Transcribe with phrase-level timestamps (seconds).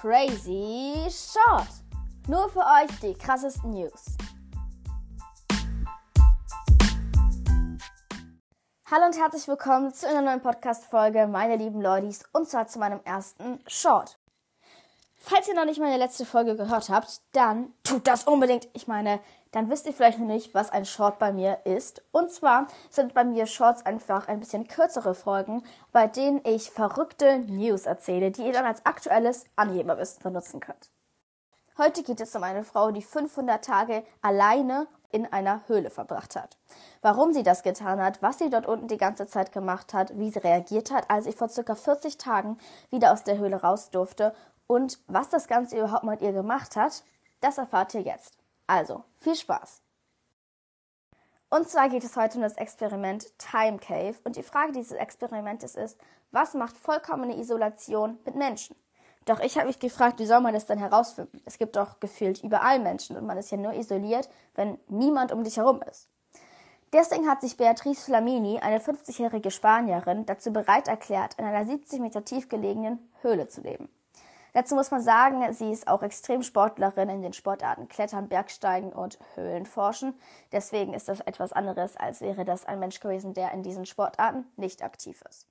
[0.00, 1.68] Crazy Short.
[2.28, 4.18] Nur für euch die krassesten News.
[8.90, 13.00] Hallo und herzlich willkommen zu einer neuen Podcast-Folge, meine lieben Lordis, und zwar zu meinem
[13.04, 14.18] ersten Short.
[15.16, 18.68] Falls ihr noch nicht meine letzte Folge gehört habt, dann tut das unbedingt.
[18.74, 19.18] Ich meine,
[19.56, 22.02] dann wisst ihr vielleicht noch nicht, was ein Short bei mir ist.
[22.12, 27.38] Und zwar sind bei mir Shorts einfach ein bisschen kürzere Folgen, bei denen ich verrückte
[27.38, 30.90] News erzähle, die ihr dann als aktuelles Angeberwissen benutzen könnt.
[31.78, 36.58] Heute geht es um eine Frau, die 500 Tage alleine in einer Höhle verbracht hat.
[37.00, 40.30] Warum sie das getan hat, was sie dort unten die ganze Zeit gemacht hat, wie
[40.30, 42.58] sie reagiert hat, als sie vor circa 40 Tagen
[42.90, 44.34] wieder aus der Höhle raus durfte
[44.66, 47.04] und was das Ganze überhaupt mit ihr gemacht hat,
[47.40, 48.36] das erfahrt ihr jetzt.
[48.66, 49.82] Also, viel Spaß!
[51.48, 54.16] Und zwar geht es heute um das Experiment Time Cave.
[54.24, 55.98] Und die Frage dieses Experimentes ist,
[56.32, 58.76] was macht vollkommene Isolation mit Menschen?
[59.26, 61.40] Doch ich habe mich gefragt, wie soll man das dann herausfinden?
[61.44, 65.44] Es gibt doch gefühlt überall Menschen und man ist ja nur isoliert, wenn niemand um
[65.44, 66.08] dich herum ist.
[66.92, 72.24] Deswegen hat sich Beatrice Flamini, eine 50-jährige Spanierin, dazu bereit erklärt, in einer 70 Meter
[72.24, 73.88] tief gelegenen Höhle zu leben.
[74.56, 80.18] Dazu muss man sagen, sie ist auch Extremsportlerin in den Sportarten Klettern, Bergsteigen und Höhlenforschen.
[80.50, 84.46] Deswegen ist das etwas anderes, als wäre das ein Mensch gewesen, der in diesen Sportarten
[84.56, 85.46] nicht aktiv ist.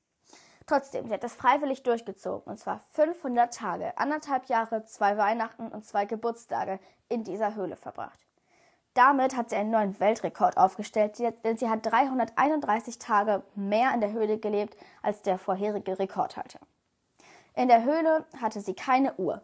[0.66, 5.86] Trotzdem, sie hat das freiwillig durchgezogen, und zwar 500 Tage, anderthalb Jahre, zwei Weihnachten und
[5.86, 8.26] zwei Geburtstage in dieser Höhle verbracht.
[8.96, 14.14] Damit hat sie einen neuen Weltrekord aufgestellt, denn sie hat 331 Tage mehr in der
[14.14, 16.60] Höhle gelebt als der vorherige Rekordhalter.
[17.56, 19.42] In der Höhle hatte sie keine Uhr.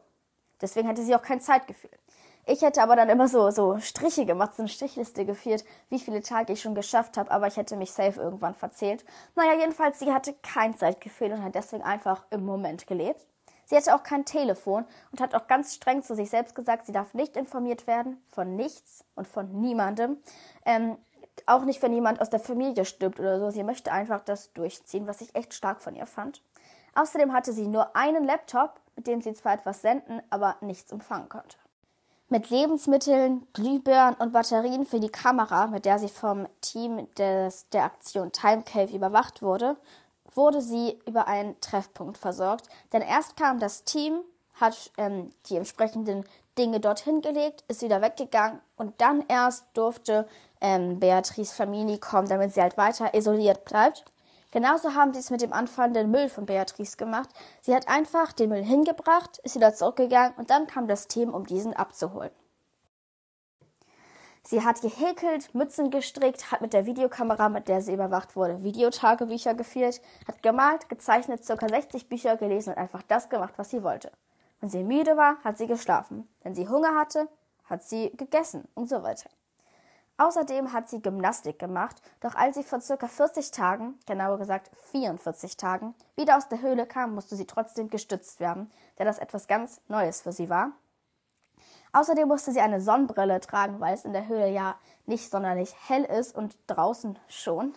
[0.62, 1.92] Deswegen hatte sie auch kein Zeitgefühl.
[2.46, 6.22] Ich hätte aber dann immer so, so Striche gemacht, so eine Strichliste geführt, wie viele
[6.22, 9.06] Tage ich schon geschafft habe, aber ich hätte mich safe irgendwann verzählt.
[9.36, 13.26] Naja, jedenfalls, sie hatte kein Zeitgefühl und hat deswegen einfach im Moment gelebt.
[13.66, 16.92] Sie hatte auch kein Telefon und hat auch ganz streng zu sich selbst gesagt, sie
[16.92, 20.18] darf nicht informiert werden von nichts und von niemandem.
[20.66, 20.98] Ähm,
[21.46, 23.50] auch nicht, wenn jemand aus der Familie stirbt oder so.
[23.50, 26.42] Sie möchte einfach das durchziehen, was ich echt stark von ihr fand.
[26.96, 31.30] Außerdem hatte sie nur einen Laptop, mit dem sie zwar etwas senden, aber nichts empfangen
[31.30, 31.58] konnte.
[32.30, 37.84] Mit Lebensmitteln, Glühbirnen und Batterien für die Kamera, mit der sie vom Team des, der
[37.84, 39.76] Aktion Time Cave überwacht wurde,
[40.34, 42.68] wurde sie über einen Treffpunkt versorgt.
[42.94, 44.22] Denn erst kam das Team,
[44.54, 46.24] hat ähm, die entsprechenden
[46.58, 50.28] Dinge dorthin gelegt, ist wieder weggegangen und dann erst durfte
[50.60, 54.06] ähm, Beatrice Famini kommen, damit sie halt weiter isoliert bleibt.
[54.52, 57.30] Genauso haben sie es mit dem anfallenden Müll von Beatrice gemacht.
[57.62, 61.46] Sie hat einfach den Müll hingebracht, ist wieder zurückgegangen und dann kam das Team, um
[61.46, 62.32] diesen abzuholen.
[64.44, 69.54] Sie hat gehäkelt, Mützen gestrickt, hat mit der Videokamera, mit der sie überwacht wurde, Videotagebücher
[69.54, 71.68] geführt, hat gemalt, gezeichnet, ca.
[71.68, 74.12] 60 Bücher gelesen und einfach das gemacht, was sie wollte.
[74.60, 76.28] Wenn sie müde war, hat sie geschlafen.
[76.42, 77.28] Wenn sie Hunger hatte,
[77.66, 79.30] hat sie gegessen und so weiter.
[80.22, 85.58] Außerdem hat sie Gymnastik gemacht, doch als sie vor circa 40 Tagen, genauer gesagt 44
[85.58, 89.82] Tagen, wieder aus der Höhle kam, musste sie trotzdem gestützt werden, da das etwas ganz
[89.88, 90.74] Neues für sie war.
[91.92, 94.76] Außerdem musste sie eine Sonnenbrille tragen, weil es in der Höhle ja
[95.08, 97.74] nicht sonderlich hell ist und draußen schon.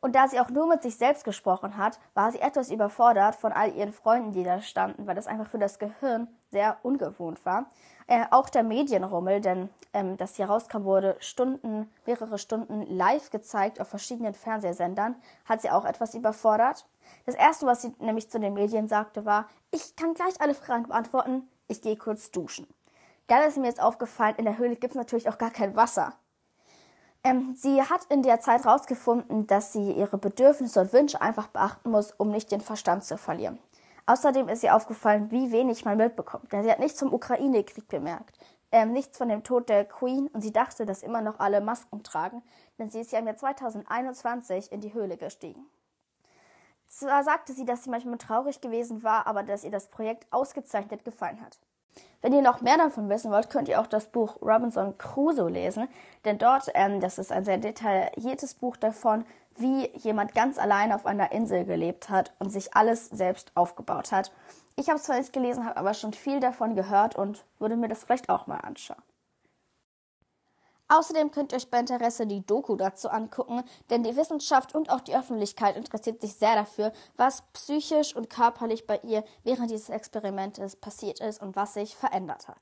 [0.00, 3.52] Und da sie auch nur mit sich selbst gesprochen hat, war sie etwas überfordert von
[3.52, 7.66] all ihren Freunden, die da standen, weil das einfach für das Gehirn sehr ungewohnt war.
[8.06, 13.80] Äh, auch der Medienrummel, denn ähm, das hier rauskam, wurde Stunden, mehrere Stunden live gezeigt
[13.80, 16.86] auf verschiedenen Fernsehsendern, hat sie auch etwas überfordert.
[17.24, 20.84] Das erste, was sie nämlich zu den Medien sagte, war, ich kann gleich alle Fragen
[20.84, 22.68] beantworten, ich gehe kurz duschen.
[23.26, 26.12] Dann ist mir jetzt aufgefallen, in der Höhle gibt es natürlich auch gar kein Wasser.
[27.26, 31.90] Ähm, sie hat in der Zeit herausgefunden, dass sie ihre Bedürfnisse und Wünsche einfach beachten
[31.90, 33.58] muss, um nicht den Verstand zu verlieren.
[34.06, 36.52] Außerdem ist ihr aufgefallen, wie wenig man mitbekommt.
[36.52, 38.38] Denn sie hat nichts zum Ukraine-Krieg bemerkt,
[38.70, 42.04] ähm, nichts von dem Tod der Queen und sie dachte, dass immer noch alle Masken
[42.04, 42.44] tragen,
[42.78, 45.66] denn sie ist ja im Jahr 2021 in die Höhle gestiegen.
[46.86, 51.04] Zwar sagte sie, dass sie manchmal traurig gewesen war, aber dass ihr das Projekt ausgezeichnet
[51.04, 51.58] gefallen hat.
[52.26, 55.86] Wenn ihr noch mehr davon wissen wollt, könnt ihr auch das Buch Robinson Crusoe lesen,
[56.24, 59.24] denn dort, ähm, das ist ein sehr detailliertes Buch davon,
[59.56, 64.32] wie jemand ganz allein auf einer Insel gelebt hat und sich alles selbst aufgebaut hat.
[64.74, 67.86] Ich habe es zwar nicht gelesen, habe aber schon viel davon gehört und würde mir
[67.86, 69.00] das vielleicht auch mal anschauen.
[70.88, 75.00] Außerdem könnt ihr euch bei Interesse die Doku dazu angucken, denn die Wissenschaft und auch
[75.00, 80.76] die Öffentlichkeit interessiert sich sehr dafür, was psychisch und körperlich bei ihr während dieses Experimentes
[80.76, 82.58] passiert ist und was sich verändert hat.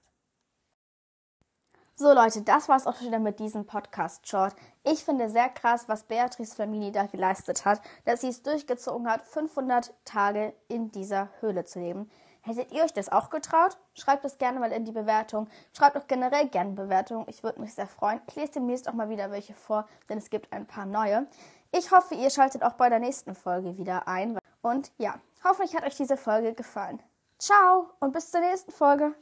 [1.97, 4.56] So Leute, das war's auch schon wieder mit diesem Podcast-Short.
[4.82, 9.25] Ich finde sehr krass, was Beatrice Flamini da geleistet hat, dass sie es durchgezogen hat,
[9.25, 12.11] 500 Tage in dieser Höhle zu leben.
[12.46, 13.79] Hättet ihr euch das auch getraut?
[13.94, 15.49] Schreibt es gerne mal in die Bewertung.
[15.73, 17.25] Schreibt auch generell gerne Bewertungen.
[17.26, 18.20] Ich würde mich sehr freuen.
[18.26, 21.26] Ich lese demnächst auch mal wieder welche vor, denn es gibt ein paar neue.
[21.73, 24.38] Ich hoffe, ihr schaltet auch bei der nächsten Folge wieder ein.
[24.61, 27.02] Und ja, hoffentlich hat euch diese Folge gefallen.
[27.38, 29.14] Ciao und bis zur nächsten Folge.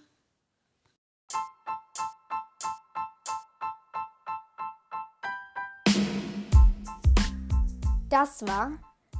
[8.11, 8.73] Das war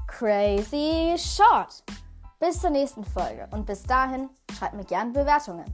[0.09, 1.85] Crazy Short.
[2.43, 4.29] Bis zur nächsten Folge und bis dahin
[4.59, 5.65] schreibt mir gerne Bewertungen.